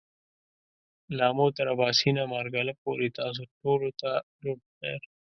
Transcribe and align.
له 1.15 1.23
آمو 1.31 1.47
تر 1.57 1.65
آباسينه، 1.73 2.21
مارګله 2.33 2.73
پورې 2.83 3.07
تاسو 3.19 3.41
ټولو 3.59 3.89
ته 4.01 4.09
جوړ 4.43 4.55
پخير! 4.67 5.01